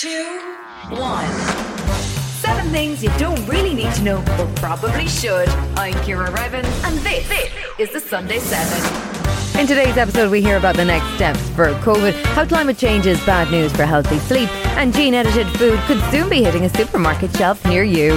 [0.00, 0.40] two,
[0.88, 1.30] one.
[2.40, 5.46] Seven things you don't really need to know, but probably should.
[5.76, 9.60] I'm Ciara Revins, and this, this is the Sunday Seven.
[9.60, 13.18] In today's episode, we hear about the next steps for COVID, how climate change is
[13.26, 17.36] bad news for healthy sleep, and gene edited food could soon be hitting a supermarket
[17.36, 18.12] shelf near you.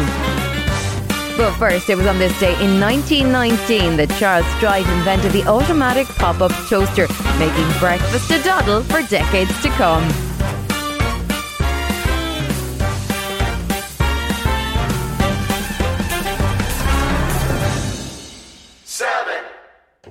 [1.36, 6.07] But first, it was on this day in 1919 that Charles Strite invented the automatic
[6.07, 7.07] pop up toaster,
[7.38, 10.08] making breakfast a doddle for decades to come.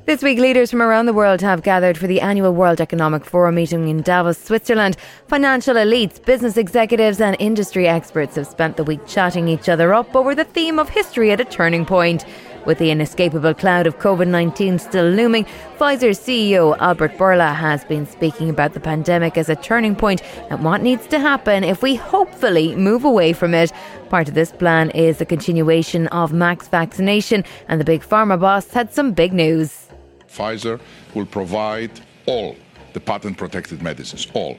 [0.04, 3.54] This week, leaders from around the world have gathered for the annual World Economic Forum
[3.54, 4.96] meeting in Davos, Switzerland.
[5.28, 10.16] Financial elites, business executives, and industry experts have spent the week chatting each other up
[10.16, 12.24] over the theme of history at a turning point.
[12.66, 15.46] With the inescapable cloud of COVID 19 still looming,
[15.78, 20.64] Pfizer's CEO Albert Bourla has been speaking about the pandemic as a turning point and
[20.64, 23.70] what needs to happen if we hopefully move away from it.
[24.10, 28.68] Part of this plan is the continuation of max vaccination, and the big pharma boss
[28.72, 29.91] had some big news.
[30.36, 30.80] Pfizer
[31.14, 31.90] will provide
[32.26, 32.56] all
[32.92, 34.56] the patent protected medicines, all,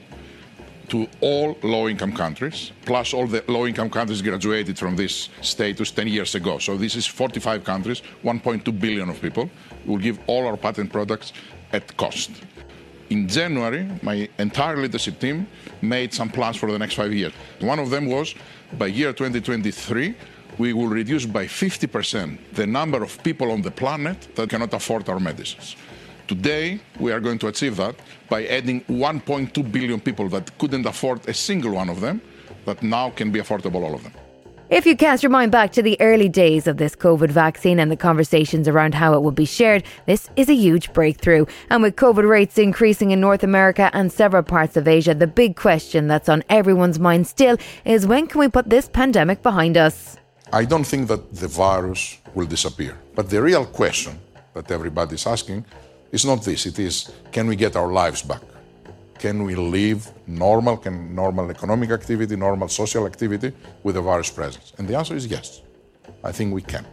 [0.88, 5.90] to all low income countries, plus all the low income countries graduated from this status
[5.90, 6.58] 10 years ago.
[6.58, 9.50] So this is 45 countries, 1.2 billion of people.
[9.86, 11.32] We'll give all our patent products
[11.72, 12.30] at cost.
[13.10, 15.46] In January, my entire leadership team
[15.82, 17.32] made some plans for the next five years.
[17.60, 18.34] One of them was
[18.78, 20.14] by year 2023,
[20.58, 25.08] we will reduce by 50% the number of people on the planet that cannot afford
[25.08, 25.76] our medicines.
[26.26, 27.96] Today, we are going to achieve that
[28.30, 32.22] by adding 1.2 billion people that couldn't afford a single one of them,
[32.64, 34.12] that now can be affordable, all of them.
[34.70, 37.92] If you cast your mind back to the early days of this COVID vaccine and
[37.92, 41.44] the conversations around how it would be shared, this is a huge breakthrough.
[41.68, 45.56] And with COVID rates increasing in North America and several parts of Asia, the big
[45.56, 50.16] question that's on everyone's mind still is when can we put this pandemic behind us?
[50.52, 52.96] I don't think that the virus will disappear.
[53.14, 54.18] But the real question
[54.54, 55.64] that everybody is asking
[56.12, 58.42] is not this it is can we get our lives back?
[59.18, 64.72] Can we live normal, can normal economic activity, normal social activity with the virus presence?
[64.78, 65.62] And the answer is yes.
[66.22, 66.86] I think we can.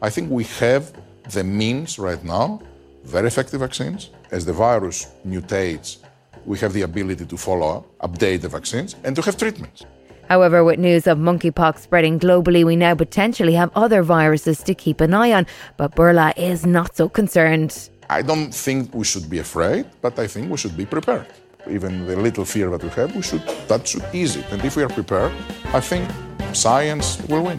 [0.00, 0.92] I think we have
[1.30, 2.60] the means right now,
[3.04, 4.10] very effective vaccines.
[4.30, 5.98] As the virus mutates,
[6.44, 9.84] we have the ability to follow up, update the vaccines, and to have treatments.
[10.28, 15.00] However, with news of monkeypox spreading globally, we now potentially have other viruses to keep
[15.00, 15.46] an eye on.
[15.76, 17.90] But Bourla is not so concerned.
[18.10, 21.26] I don't think we should be afraid, but I think we should be prepared.
[21.68, 24.44] Even the little fear that we have, we should that should ease it.
[24.52, 25.32] And if we are prepared,
[25.72, 26.10] I think
[26.52, 27.58] science will win.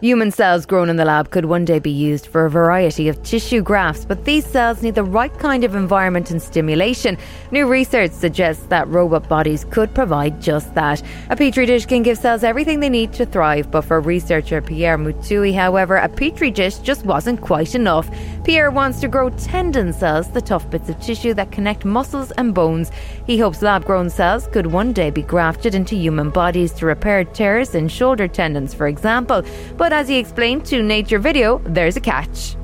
[0.00, 3.22] Human cells grown in the lab could one day be used for a variety of
[3.22, 7.18] tissue grafts, but these cells need the right kind of environment and stimulation.
[7.50, 11.02] New research suggests that robot bodies could provide just that.
[11.28, 14.96] A petri dish can give cells everything they need to thrive, but for researcher Pierre
[14.96, 18.08] Mouthuy, however, a petri dish just wasn't quite enough.
[18.44, 22.54] Pierre wants to grow tendon cells, the tough bits of tissue that connect muscles and
[22.54, 22.90] bones.
[23.26, 27.22] He hopes lab grown cells could one day be grafted into human bodies to repair
[27.22, 29.42] tears in shoulder tendons, for example.
[29.76, 32.54] But but as he explained to Nature Video, there's a catch.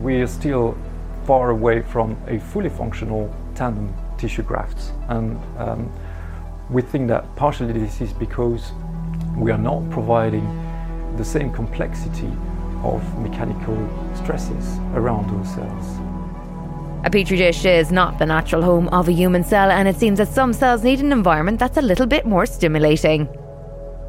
[0.00, 0.78] We are still
[1.26, 5.92] far away from a fully functional tendon tissue grafts, and um,
[6.70, 8.72] we think that partially this is because
[9.36, 10.46] we are not providing
[11.18, 12.32] the same complexity
[12.82, 13.76] of mechanical
[14.14, 15.86] stresses around those cells.
[17.04, 20.16] A petri dish is not the natural home of a human cell, and it seems
[20.16, 23.26] that some cells need an environment that's a little bit more stimulating.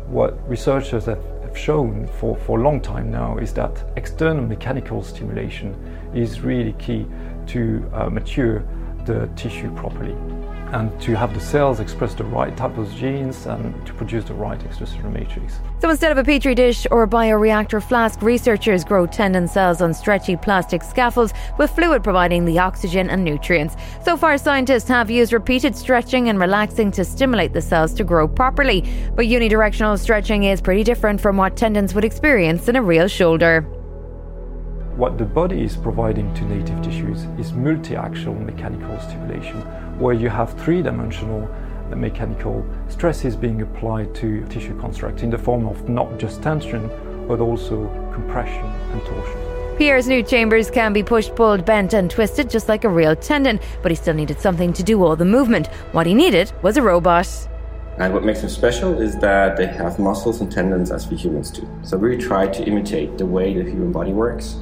[0.07, 5.03] What researchers have have shown for, for a long time now is that external mechanical
[5.03, 5.75] stimulation
[6.14, 7.06] is really key
[7.46, 8.64] to uh, mature
[9.06, 10.16] the tissue properly
[10.73, 14.34] and to have the cells express the right type of genes and to produce the
[14.34, 15.59] right extracellular matrix.
[15.79, 19.93] So instead of a petri dish or a bioreactor flask, researchers grow tendon cells on
[19.93, 23.75] stretchy plastic scaffolds with fluid providing the oxygen and nutrients.
[24.03, 28.28] So far, scientists have used repeated stretching and relaxing to stimulate the cells to grow
[28.28, 28.81] properly.
[29.16, 33.61] But unidirectional stretching is pretty different from what tendons would experience in a real shoulder.
[34.96, 39.61] What the body is providing to native tissues is multi-axial mechanical stimulation
[39.99, 41.47] where you have three-dimensional
[41.95, 46.90] mechanical stresses being applied to tissue construct in the form of not just tension
[47.28, 49.78] but also compression and torsion.
[49.78, 53.59] Pierre's new chambers can be pushed, pulled, bent, and twisted just like a real tendon,
[53.81, 55.67] but he still needed something to do all the movement.
[55.93, 57.28] What he needed was a robot.
[57.97, 61.49] And what makes them special is that they have muscles and tendons as we humans
[61.51, 61.67] do.
[61.84, 64.57] So we try to imitate the way the human body works.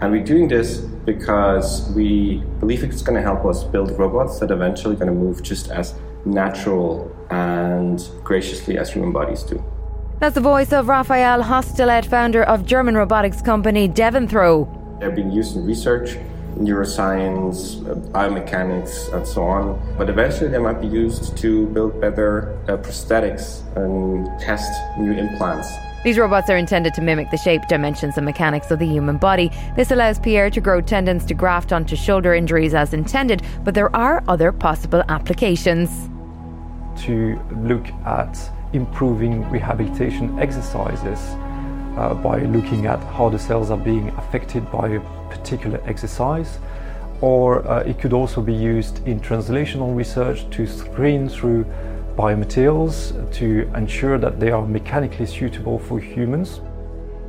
[0.00, 4.50] And we're doing this because we believe it's going to help us build robots that
[4.52, 9.62] are eventually going to move just as natural and graciously as human bodies do.
[10.20, 14.68] That's the voice of Raphael Hostettler, founder of German robotics company Devanthro.
[15.00, 16.16] They're being used in research,
[16.56, 19.80] neuroscience, uh, biomechanics, and so on.
[19.96, 25.68] But eventually, they might be used to build better uh, prosthetics and test new implants.
[26.04, 29.50] These robots are intended to mimic the shape, dimensions, and mechanics of the human body.
[29.74, 33.94] This allows Pierre to grow tendons to graft onto shoulder injuries as intended, but there
[33.96, 36.08] are other possible applications.
[37.02, 38.38] To look at
[38.72, 41.18] improving rehabilitation exercises
[41.96, 45.00] uh, by looking at how the cells are being affected by a
[45.30, 46.58] particular exercise,
[47.20, 51.66] or uh, it could also be used in translational research to screen through
[52.18, 56.60] biomaterials to ensure that they are mechanically suitable for humans.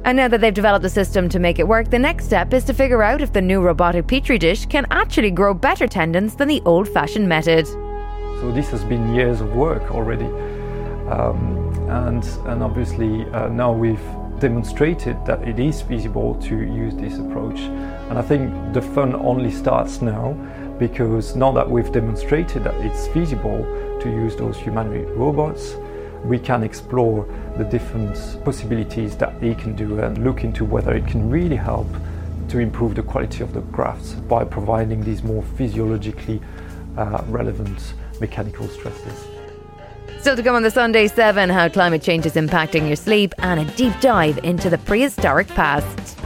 [0.03, 2.63] And now that they've developed a system to make it work, the next step is
[2.65, 6.47] to figure out if the new robotic petri dish can actually grow better tendons than
[6.47, 7.67] the old fashioned method.
[7.67, 10.25] So, this has been years of work already.
[11.09, 14.07] Um, and, and obviously, uh, now we've
[14.39, 17.59] demonstrated that it is feasible to use this approach.
[18.09, 20.35] And I think the fun only starts now
[20.79, 23.63] because now that we've demonstrated that it's feasible
[24.01, 25.75] to use those humanoid robots,
[26.23, 27.27] we can explore
[27.57, 31.87] the different possibilities that they can do and look into whether it can really help
[32.47, 36.41] to improve the quality of the grafts by providing these more physiologically
[36.97, 39.27] uh, relevant mechanical stresses.
[40.19, 43.59] Still to come on the Sunday 7 how climate change is impacting your sleep and
[43.59, 46.18] a deep dive into the prehistoric past.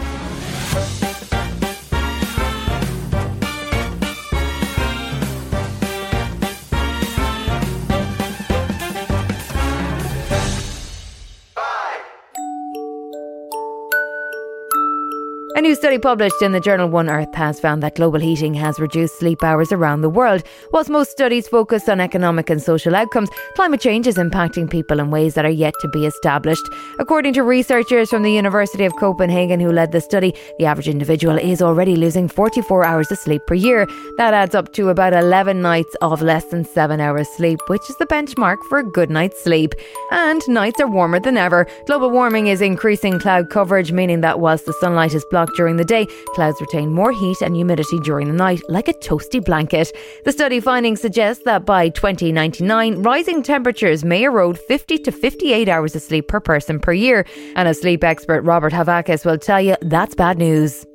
[15.63, 19.17] New study published in the journal One Earth has found that global heating has reduced
[19.17, 20.43] sleep hours around the world.
[20.73, 25.09] Whilst most studies focus on economic and social outcomes, climate change is impacting people in
[25.09, 26.67] ways that are yet to be established.
[26.99, 31.37] According to researchers from the University of Copenhagen who led the study, the average individual
[31.37, 33.87] is already losing 44 hours of sleep per year.
[34.17, 37.95] That adds up to about 11 nights of less than 7 hours sleep, which is
[37.99, 39.75] the benchmark for a good night's sleep.
[40.11, 41.67] And nights are warmer than ever.
[41.85, 45.85] Global warming is increasing cloud coverage, meaning that whilst the sunlight is blocked during the
[45.85, 49.91] day, clouds retain more heat and humidity during the night, like a toasty blanket.
[50.25, 55.95] The study findings suggest that by 2099, rising temperatures may erode 50 to 58 hours
[55.95, 57.25] of sleep per person per year.
[57.55, 60.85] And a sleep expert, Robbert Havekes, will tell you that's bad news.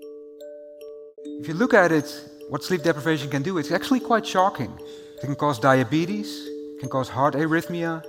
[1.40, 4.72] If you look at it, what sleep deprivation can do, it's actually quite shocking.
[5.16, 8.04] It can cause diabetes, it can cause heart arrhythmia,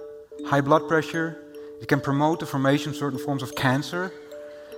[0.45, 1.37] high blood pressure,
[1.81, 4.11] it can promote the formation of certain forms of cancer,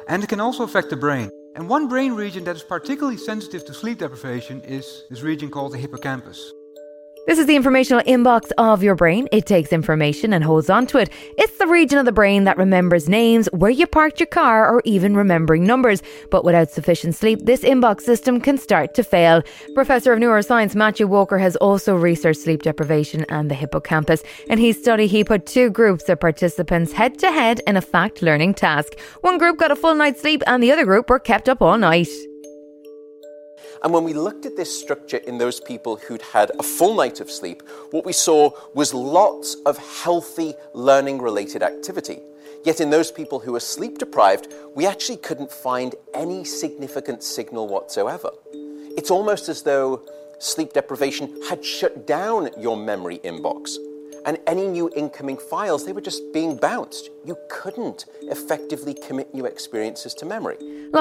[0.08, 1.30] and it can also affect the brain.
[1.56, 5.74] And one brain region that is particularly sensitive to sleep deprivation is this region called
[5.74, 6.54] the hippocampus.
[7.32, 9.30] This is the informational inbox of your brain.
[9.32, 11.10] It takes information and holds onto it.
[11.38, 14.82] It's the region of the brain that remembers names, where you parked your car, or
[14.84, 16.04] even remembering numbers.
[16.30, 19.44] But without sufficient sleep, this inbox system can start to fail.
[19.76, 24.24] Professor of Neuroscience Matthew Walker has also researched sleep deprivation and the hippocampus.
[24.50, 28.22] In his study, he put two groups of participants head to head in a fact
[28.22, 29.00] learning task.
[29.22, 31.78] One group got a full night's sleep, and the other group were kept up all
[31.78, 32.10] night.
[33.84, 37.20] And when we looked at this structure in those people who'd had a full night
[37.20, 42.20] of sleep, what we saw was lots of healthy learning related activity.
[42.64, 47.68] Yet in those people who were sleep deprived, we actually couldn't find any significant signal
[47.68, 48.30] whatsoever.
[48.98, 50.04] It's almost as though
[50.38, 53.78] sleep deprivation had shut down your memory inbox
[54.26, 57.10] and any new incoming files, they were just being bounced.
[57.26, 60.58] You couldn't effectively commit new experiences to memory.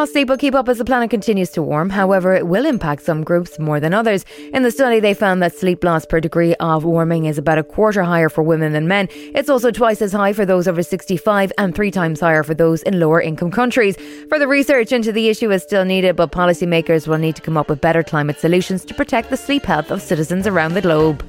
[0.06, 1.90] Sleep will keep up as the planet continues to warm.
[1.90, 4.24] However, it will impact some groups more than others.
[4.54, 7.62] In the study, they found that sleep loss per degree of warming is about a
[7.62, 9.08] quarter higher for women than men.
[9.34, 12.82] It's also twice as high for those over 65 and three times higher for those
[12.82, 13.96] in lower income countries.
[14.30, 17.68] Further research into the issue is still needed, but policymakers will need to come up
[17.68, 21.22] with better climate solutions to protect the sleep health of citizens around the globe.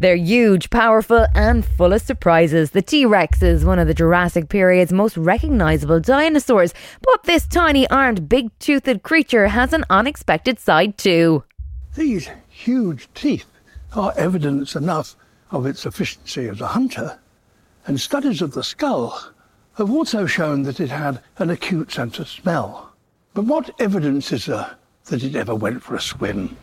[0.00, 2.70] They're huge, powerful, and full of surprises.
[2.70, 7.88] The T Rex is one of the Jurassic period's most recognizable dinosaurs, but this tiny
[7.90, 11.42] armed, big toothed creature has an unexpected side too.
[11.96, 13.46] These huge teeth
[13.96, 15.16] are evidence enough
[15.50, 17.18] of its efficiency as a hunter,
[17.86, 19.20] and studies of the skull
[19.78, 22.92] have also shown that it had an acute sense of smell.
[23.34, 24.76] But what evidence is there
[25.06, 26.56] that it ever went for a swim?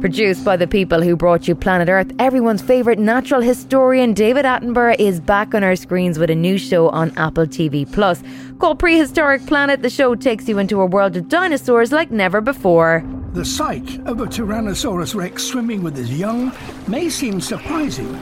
[0.00, 4.96] Produced by the people who brought you Planet Earth, everyone's favourite natural historian David Attenborough
[4.98, 8.22] is back on our screens with a new show on Apple TV Plus.
[8.58, 13.02] Called Prehistoric Planet, the show takes you into a world of dinosaurs like never before.
[13.32, 16.52] The sight of a Tyrannosaurus rex swimming with his young
[16.86, 18.12] may seem surprising.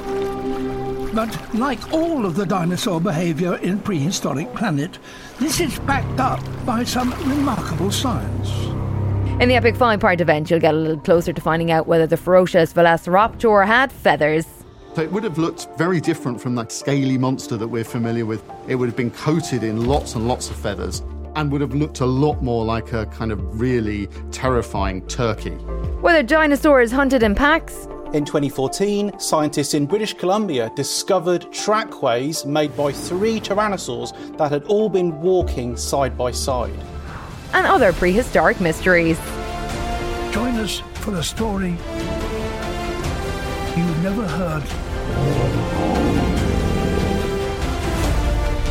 [1.12, 4.99] But like all of the dinosaur behaviour in Prehistoric Planet,
[5.38, 8.74] this is backed up by some remarkable science.
[9.40, 12.06] In the epic five part event, you'll get a little closer to finding out whether
[12.06, 14.46] the ferocious Velociraptor had feathers.
[14.94, 18.44] So it would have looked very different from that scaly monster that we're familiar with.
[18.68, 21.02] It would have been coated in lots and lots of feathers
[21.34, 25.56] and would have looked a lot more like a kind of really terrifying turkey.
[26.00, 27.88] Whether dinosaurs hunted in packs.
[28.12, 34.88] In 2014, scientists in British Columbia discovered trackways made by three tyrannosaurs that had all
[34.88, 36.78] been walking side by side.
[37.54, 39.18] And other prehistoric mysteries.
[40.32, 41.76] Join us for a story
[43.76, 44.62] you've never heard.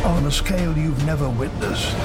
[0.04, 1.96] On a scale you've never witnessed.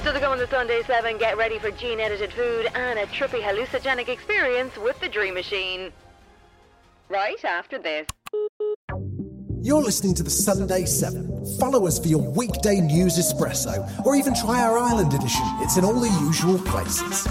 [0.00, 3.06] Still to come on the Sunday 7, get ready for gene edited food and a
[3.06, 5.92] trippy hallucinogenic experience with the Dream Machine.
[7.08, 8.06] Right after this.
[9.62, 11.58] You're listening to the Sunday 7.
[11.58, 15.42] Follow us for your weekday news espresso, or even try our Ireland edition.
[15.58, 17.26] It's in all the usual places.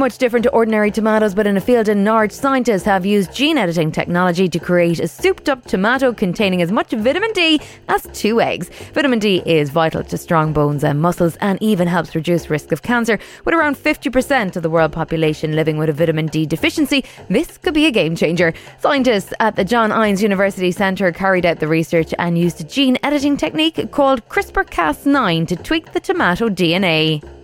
[0.00, 3.58] Much different to ordinary tomatoes, but in a field in Norwich, scientists have used gene
[3.58, 8.40] editing technology to create a souped up tomato containing as much vitamin D as two
[8.40, 8.70] eggs.
[8.94, 12.80] Vitamin D is vital to strong bones and muscles and even helps reduce risk of
[12.80, 13.18] cancer.
[13.44, 17.74] With around 50% of the world population living with a vitamin D deficiency, this could
[17.74, 18.54] be a game changer.
[18.78, 22.96] Scientists at the John Innes University Centre carried out the research and used a gene
[23.02, 27.39] editing technique called CRISPR Cas9 to tweak the tomato DNA.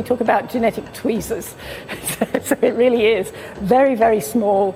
[0.00, 1.54] We talk about genetic tweezers.
[2.42, 4.74] so it really is very, very small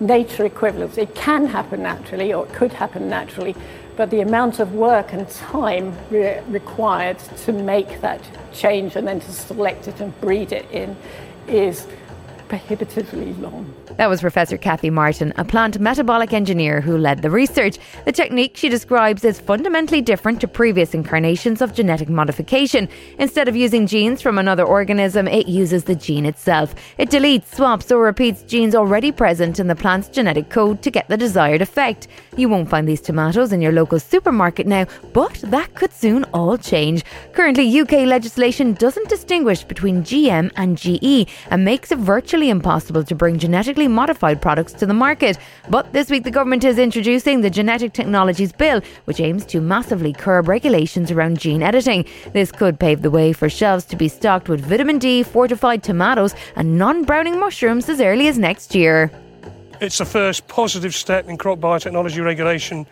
[0.00, 0.98] nature equivalents.
[0.98, 3.54] It can happen naturally, or it could happen naturally,
[3.96, 8.20] but the amount of work and time re- required to make that
[8.52, 10.96] change and then to select it and breed it in
[11.46, 11.86] is
[12.48, 13.72] prohibitively long.
[13.96, 17.78] That was Professor Cathie Martin, a plant metabolic engineer who led the research.
[18.04, 22.88] The technique she describes is fundamentally different to previous incarnations of genetic modification.
[23.18, 26.74] Instead of using genes from another organism, it uses the gene itself.
[26.98, 31.08] It deletes, swaps, or repeats genes already present in the plant's genetic code to get
[31.08, 32.08] the desired effect.
[32.36, 36.58] You won't find these tomatoes in your local supermarket now, but that could soon all
[36.58, 37.04] change.
[37.32, 41.98] Currently, UK legislation doesn't distinguish between GM and GE and makes it
[42.34, 45.38] virtually impossible to bring genetically modified products to the market.
[45.70, 50.12] But this week, the government is introducing the Genetic Technologies Bill, which aims to massively
[50.12, 52.04] curb regulations around gene editing.
[52.32, 56.34] This could pave the way for shelves to be stocked with vitamin D, fortified tomatoes,
[56.56, 59.12] and non browning mushrooms as early as next year.
[59.80, 62.84] It's the first positive step in crop biotechnology regulation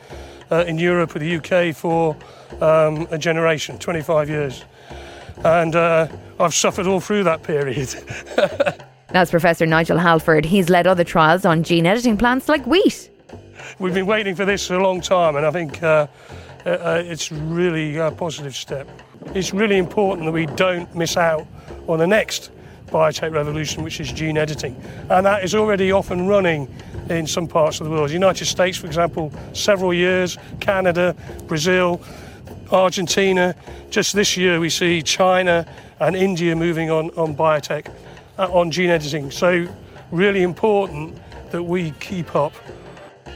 [0.52, 2.16] uh, in Europe or the UK for
[2.60, 4.64] um, a generation, 25 years.
[5.44, 6.06] And uh,
[6.38, 7.92] I've suffered all through that period.
[9.12, 10.46] That's Professor Nigel Halford.
[10.46, 13.10] He's led other trials on gene editing plants like wheat.
[13.78, 16.06] We've been waiting for this for a long time, and I think uh,
[16.64, 18.88] uh, it's really a positive step.
[19.34, 21.46] It's really important that we don't miss out
[21.88, 22.50] on the next
[22.86, 24.82] biotech revolution, which is gene editing.
[25.10, 26.74] And that is already off and running
[27.10, 28.08] in some parts of the world.
[28.08, 31.14] The United States, for example, several years, Canada,
[31.46, 32.00] Brazil,
[32.70, 33.54] Argentina.
[33.90, 35.66] Just this year, we see China
[36.00, 37.92] and India moving on, on biotech, uh,
[38.38, 39.30] Uh, on gene editing.
[39.30, 39.68] So,
[40.10, 41.18] really important
[41.50, 42.54] that we keep up.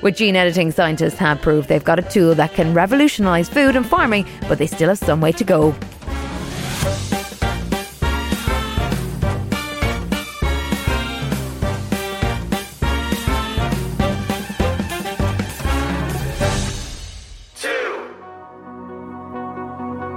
[0.01, 3.87] With gene editing, scientists have proved they've got a tool that can revolutionise food and
[3.87, 5.73] farming, but they still have some way to go.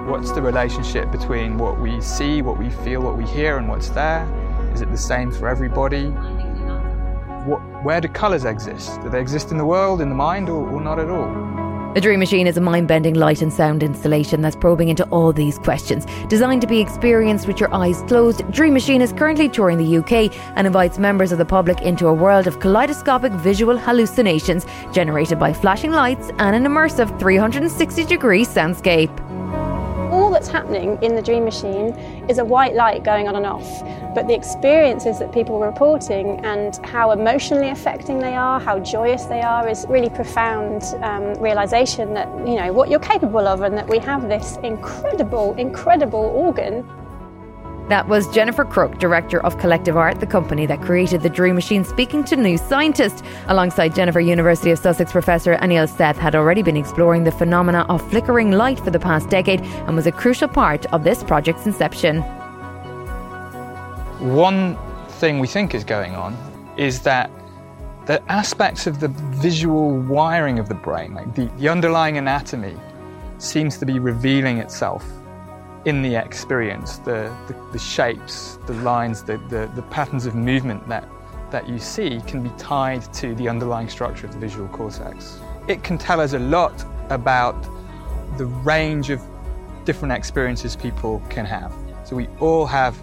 [0.09, 3.89] What's the relationship between what we see, what we feel, what we hear, and what's
[3.89, 4.48] there?
[4.79, 6.05] Is it the same for everybody?
[7.45, 9.01] What, where do colours exist?
[9.01, 11.27] Do they exist in the world, in the mind, or, or not at all?
[11.95, 15.33] The Dream Machine is a mind bending light and sound installation that's probing into all
[15.33, 16.05] these questions.
[16.29, 20.33] Designed to be experienced with your eyes closed, Dream Machine is currently touring the UK
[20.55, 25.51] and invites members of the public into a world of kaleidoscopic visual hallucinations generated by
[25.51, 29.28] flashing lights and an immersive 360 degree soundscape
[30.39, 31.93] all that's happening in the dream machine
[32.29, 33.83] is a white light going on and off.
[34.15, 39.25] But the experiences that people are reporting and how emotionally affecting they are, how joyous
[39.25, 43.77] they are, is really profound um, realization that you know what you're capable of, and
[43.77, 46.87] that we have this incredible, incredible organ
[47.89, 51.83] that was Jennifer Crook, director of Collective Art, the company that created the Dream Machine,
[51.83, 53.25] speaking to New Scientist.
[53.47, 58.07] Alongside Jennifer, University of Sussex professor Anil Seth had already been exploring the phenomena of
[58.11, 62.21] flickering light for the past decade and was a crucial part of this project's inception.
[64.19, 64.77] One
[65.13, 66.37] thing we think is going on
[66.77, 67.31] is that
[68.05, 72.77] the aspects of the visual wiring of the brain, like the, the underlying anatomy,
[73.39, 75.03] seems to be revealing itself
[75.85, 80.87] in the experience, the, the, the shapes, the lines, the, the, the, patterns of movement
[80.89, 81.07] that,
[81.51, 85.39] that you see can be tied to the underlying structure of the visual cortex.
[85.67, 87.55] It can tell us a lot about
[88.37, 89.21] the range of
[89.85, 91.73] different experiences people can have.
[92.03, 92.97] So we all have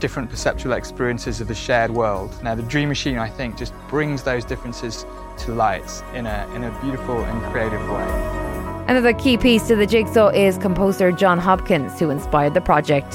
[0.00, 2.36] different perceptual experiences of the shared world.
[2.42, 5.06] Now the Dream Machine, I think, just brings those differences
[5.38, 8.47] to light in a, in a beautiful and creative way.
[8.88, 13.10] Another key piece to the jigsaw is composer Jon Hopkins, who inspired the project.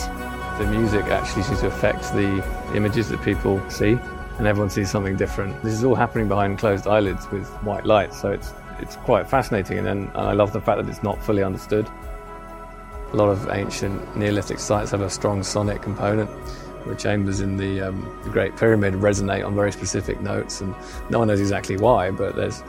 [0.60, 3.98] The music actually seems to affect the images that people see,
[4.38, 5.60] and everyone sees something different.
[5.64, 9.80] This is all happening behind closed eyelids with white light, so it's it's quite fascinating.
[9.80, 11.90] And, and I love the fact that it's not fully understood.
[13.12, 16.30] A lot of ancient Neolithic sites have a strong sonic component
[16.86, 20.76] The chambers in the, um, the Great Pyramid resonate on very specific notes, and
[21.10, 22.62] no one knows exactly why, but there's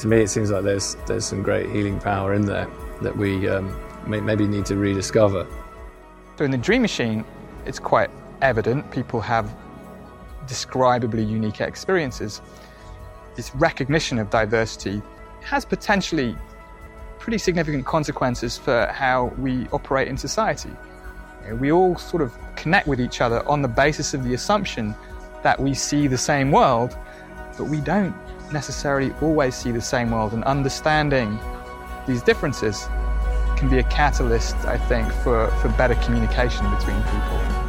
[0.00, 2.68] to me, it seems like there's there's some great healing power in there
[3.02, 3.76] that we um,
[4.06, 5.46] may, maybe need to rediscover.
[6.36, 7.24] So in the Dream Machine,
[7.66, 9.54] it's quite evident people have
[10.46, 12.40] describably unique experiences.
[13.34, 15.02] This recognition of diversity
[15.42, 16.36] has potentially
[17.18, 20.70] pretty significant consequences for how we operate in society.
[21.54, 24.94] We all sort of connect with each other on the basis of the assumption
[25.42, 26.96] that we see the same world,
[27.56, 28.14] but we don't
[28.52, 31.38] necessarily always see the same world, and understanding
[32.06, 32.86] these differences
[33.56, 37.67] can be a catalyst, I think, for, for better communication between people.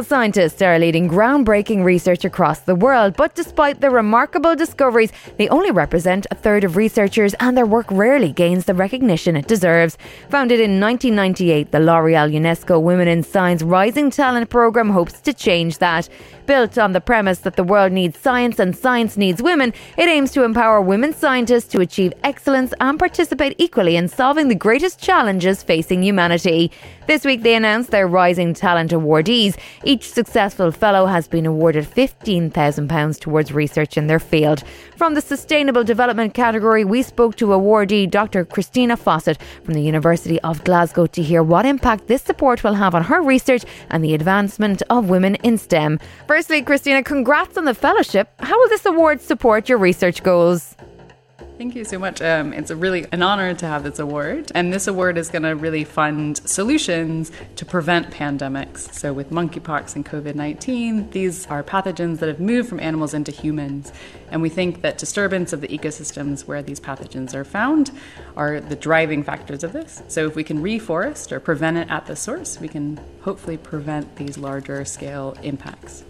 [0.00, 5.46] Female scientists are leading groundbreaking research across the world, but despite their remarkable discoveries, they
[5.50, 9.98] only represent a third of researchers and their work rarely gains the recognition it deserves.
[10.30, 15.76] Founded in 1998, the L'Oreal UNESCO Women in Science Rising Talent Programme hopes to change
[15.78, 16.08] that.
[16.50, 20.32] Built on the premise that the world needs science and science needs women, it aims
[20.32, 25.62] to empower women scientists to achieve excellence and participate equally in solving the greatest challenges
[25.62, 26.72] facing humanity.
[27.06, 29.56] This week, they announced their Rising Talent awardees.
[29.84, 34.64] Each successful fellow has been awarded £15,000 towards research in their field.
[34.96, 38.44] From the Sustainable Development category, we spoke to awardee Dr.
[38.44, 42.94] Christina Faust from the University of Glasgow to hear what impact this support will have
[42.94, 45.98] on her research and the advancement of women in STEM.
[46.40, 48.30] Firstly, Christina, congrats on the fellowship.
[48.40, 50.74] How will this award support your research goals?
[51.58, 52.22] Thank you so much.
[52.22, 55.42] Um, it's a really an honor to have this award, and this award is going
[55.42, 58.90] to really fund solutions to prevent pandemics.
[58.94, 63.30] So, with monkeypox and COVID 19, these are pathogens that have moved from animals into
[63.30, 63.92] humans,
[64.30, 67.90] and we think that disturbance of the ecosystems where these pathogens are found
[68.34, 70.02] are the driving factors of this.
[70.08, 74.16] So, if we can reforest or prevent it at the source, we can hopefully prevent
[74.16, 76.04] these larger scale impacts.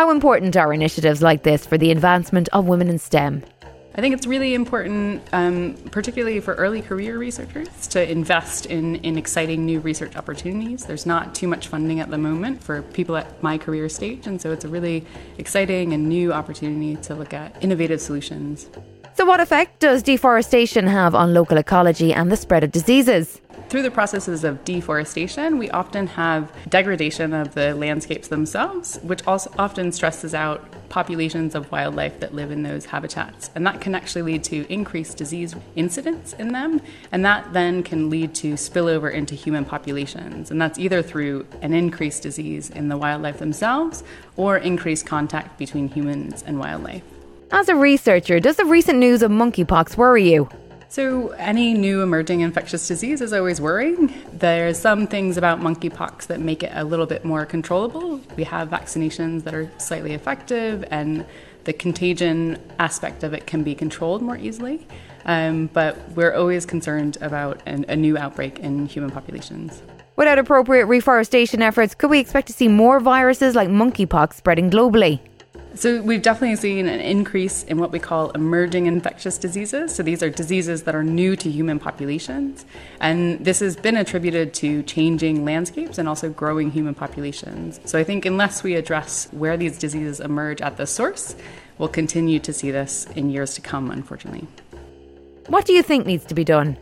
[0.00, 3.42] How important are initiatives like this for the advancement of women in STEM?
[3.94, 9.18] I think it's really important, um, particularly for early career researchers, to invest in, in
[9.18, 10.86] exciting new research opportunities.
[10.86, 14.40] There's not too much funding at the moment for people at my career stage, and
[14.40, 15.04] so it's a really
[15.36, 18.70] exciting and new opportunity to look at innovative solutions.
[19.16, 23.42] So, what effect does deforestation have on local ecology and the spread of diseases?
[23.70, 29.52] Through the processes of deforestation, we often have degradation of the landscapes themselves, which also
[29.60, 33.48] often stresses out populations of wildlife that live in those habitats.
[33.54, 36.80] And that can actually lead to increased disease incidence in them,
[37.12, 40.50] and that then can lead to spillover into human populations.
[40.50, 44.02] And that's either through an increased disease in the wildlife themselves
[44.36, 47.04] or increased contact between humans and wildlife.
[47.52, 50.48] As a researcher, does the recent news of monkeypox worry you?
[50.90, 54.12] So, any new emerging infectious disease is always worrying.
[54.32, 58.20] There's some things about monkeypox that make it a little bit more controllable.
[58.36, 61.24] We have vaccinations that are slightly effective, and
[61.62, 64.84] the contagion aspect of it can be controlled more easily.
[65.26, 69.80] Um, but we're always concerned about an, a new outbreak in human populations.
[70.16, 75.20] Without appropriate reforestation efforts, could we expect to see more viruses like monkeypox spreading globally?
[75.80, 79.94] So, we've definitely seen an increase in what we call emerging infectious diseases.
[79.94, 82.66] So, these are diseases that are new to human populations.
[83.00, 87.80] And this has been attributed to changing landscapes and also growing human populations.
[87.86, 91.34] So, I think unless we address where these diseases emerge at the source,
[91.78, 94.46] we'll continue to see this in years to come, unfortunately.
[95.46, 96.76] What do you think needs to be done?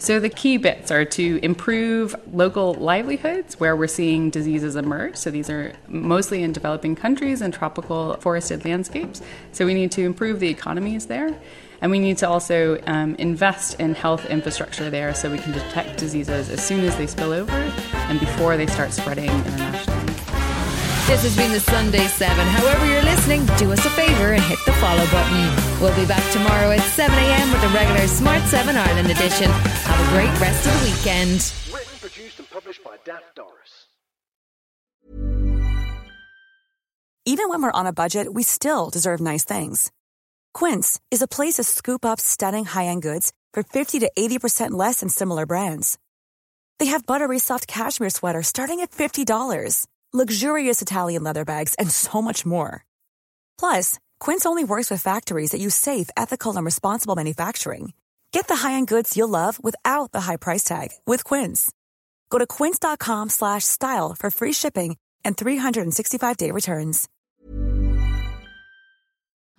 [0.00, 5.16] So, the key bits are to improve local livelihoods where we're seeing diseases emerge.
[5.16, 9.20] So, these are mostly in developing countries and tropical forested landscapes.
[9.50, 11.36] So, we need to improve the economies there.
[11.80, 15.98] And we need to also um, invest in health infrastructure there so we can detect
[15.98, 20.14] diseases as soon as they spill over and before they start spreading internationally.
[21.06, 22.46] This has been the Sunday 7.
[22.46, 25.67] However, you're listening, do us a favour and hit the follow button.
[25.80, 29.48] We'll be back tomorrow at 7am with the regular Smart 7 Ireland edition.
[29.48, 31.52] Have a great rest of the weekend.
[31.72, 33.86] Written, produced, and published by Daft Doris.
[37.24, 39.92] Even when we're on a budget, we still deserve nice things.
[40.52, 44.72] Quince is a place to scoop up stunning high end goods for 50 to 80%
[44.72, 45.96] less than similar brands.
[46.80, 52.20] They have buttery soft cashmere sweaters starting at $50, luxurious Italian leather bags, and so
[52.20, 52.84] much more.
[53.60, 57.92] Plus, Quince only works with factories that use safe, ethical, and responsible manufacturing.
[58.32, 61.70] Get the high-end goods you'll love without the high price tag with Quince.
[62.30, 67.08] Go to quince.com slash style for free shipping and 365-day returns.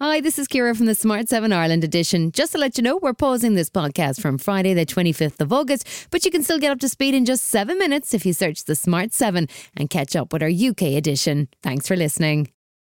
[0.01, 2.31] Hi, this is Kira from the Smart 7 Ireland edition.
[2.31, 5.85] Just to let you know, we're pausing this podcast from Friday, the 25th of August,
[6.09, 8.63] but you can still get up to speed in just seven minutes if you search
[8.63, 11.49] the Smart 7 and catch up with our UK edition.
[11.61, 12.49] Thanks for listening.